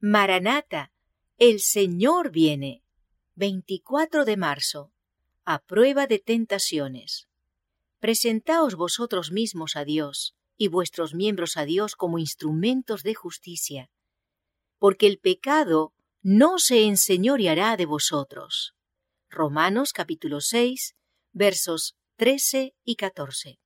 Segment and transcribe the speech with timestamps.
[0.00, 0.92] Maranata,
[1.38, 2.84] el Señor viene.
[3.34, 4.92] 24 de marzo.
[5.44, 7.26] A prueba de tentaciones.
[7.98, 13.90] Presentaos vosotros mismos a Dios y vuestros miembros a Dios como instrumentos de justicia,
[14.78, 15.92] porque el pecado
[16.22, 18.76] no se enseñoreará de vosotros.
[19.28, 20.94] Romanos capítulo 6,
[21.32, 23.58] versos 13 y 14.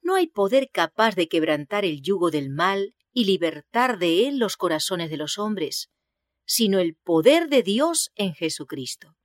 [0.00, 4.56] No hay poder capaz de quebrantar el yugo del mal y libertar de él los
[4.56, 5.90] corazones de los hombres,
[6.44, 9.16] sino el poder de Dios en Jesucristo.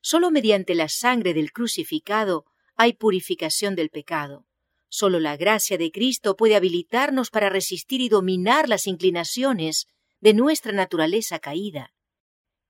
[0.00, 2.44] Solo mediante la sangre del crucificado
[2.76, 4.46] hay purificación del pecado.
[4.88, 9.86] Solo la gracia de Cristo puede habilitarnos para resistir y dominar las inclinaciones
[10.20, 11.92] de nuestra naturaleza caída.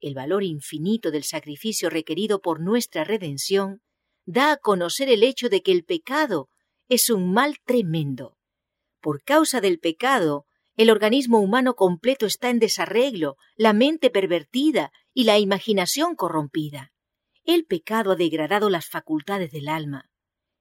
[0.00, 3.82] El valor infinito del sacrificio requerido por nuestra redención
[4.24, 6.48] da a conocer el hecho de que el pecado
[6.88, 8.35] es un mal tremendo.
[9.00, 10.46] Por causa del pecado,
[10.76, 16.92] el organismo humano completo está en desarreglo, la mente pervertida y la imaginación corrompida.
[17.44, 20.10] El pecado ha degradado las facultades del alma.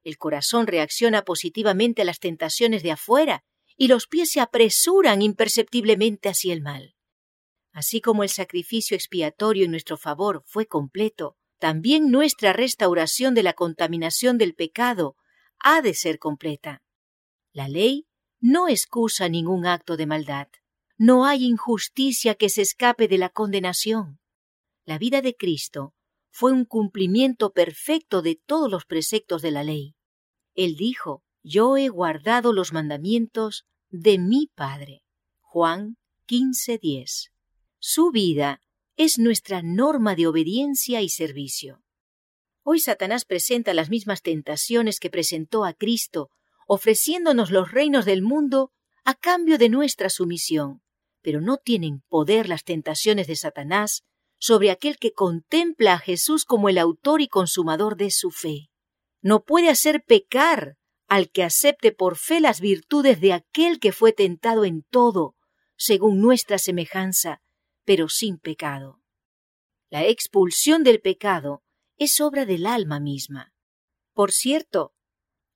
[0.03, 3.43] El corazón reacciona positivamente a las tentaciones de afuera
[3.75, 6.95] y los pies se apresuran imperceptiblemente hacia el mal.
[7.73, 13.53] Así como el sacrificio expiatorio en nuestro favor fue completo, también nuestra restauración de la
[13.53, 15.17] contaminación del pecado
[15.59, 16.83] ha de ser completa.
[17.51, 18.07] La ley
[18.45, 20.47] no excusa ningún acto de maldad.
[20.99, 24.19] No hay injusticia que se escape de la condenación.
[24.85, 25.95] La vida de Cristo
[26.29, 29.95] fue un cumplimiento perfecto de todos los preceptos de la ley.
[30.53, 35.01] Él dijo, Yo he guardado los mandamientos de mi Padre.
[35.41, 37.31] Juan 15:10.
[37.79, 38.61] Su vida
[38.95, 41.81] es nuestra norma de obediencia y servicio.
[42.61, 46.29] Hoy Satanás presenta las mismas tentaciones que presentó a Cristo,
[46.65, 48.71] ofreciéndonos los reinos del mundo
[49.03, 50.81] a cambio de nuestra sumisión,
[51.21, 54.03] pero no tienen poder las tentaciones de Satanás
[54.37, 58.69] sobre aquel que contempla a Jesús como el autor y consumador de su fe.
[59.21, 60.77] No puede hacer pecar
[61.07, 65.35] al que acepte por fe las virtudes de aquel que fue tentado en todo,
[65.77, 67.41] según nuestra semejanza,
[67.83, 69.01] pero sin pecado.
[69.89, 71.63] La expulsión del pecado
[71.97, 73.53] es obra del alma misma.
[74.13, 74.94] Por cierto,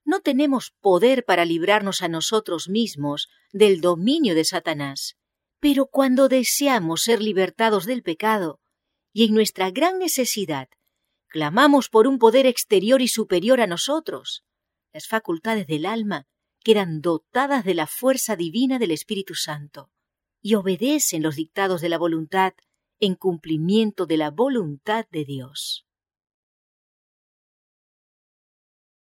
[0.05, 5.17] no tenemos poder para librarnos a nosotros mismos del dominio de Satanás,
[5.59, 8.59] pero cuando deseamos ser libertados del pecado,
[9.11, 10.69] y en nuestra gran necesidad,
[11.27, 14.45] clamamos por un poder exterior y superior a nosotros,
[14.93, 16.27] las facultades del alma
[16.63, 19.91] quedan dotadas de la fuerza divina del Espíritu Santo
[20.41, 22.53] y obedecen los dictados de la voluntad
[22.99, 25.85] en cumplimiento de la voluntad de Dios.